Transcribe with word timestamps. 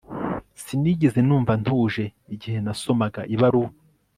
Sinigeze 0.63 1.19
numva 1.27 1.53
ntuje 1.61 2.05
igihe 2.33 2.57
nasomaga 2.65 3.21
ibaruwa 3.33 3.69